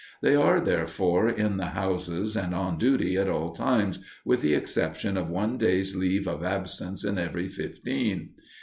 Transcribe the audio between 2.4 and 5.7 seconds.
on duty at all times, with the exception of one